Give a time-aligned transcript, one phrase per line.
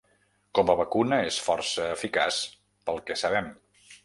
[0.59, 2.41] Com a vacuna és força eficaç,
[2.89, 3.53] pel que sabem.